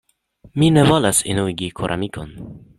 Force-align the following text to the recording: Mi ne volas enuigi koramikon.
Mi 0.61 0.69
ne 0.77 0.85
volas 0.87 1.21
enuigi 1.35 1.71
koramikon. 1.83 2.37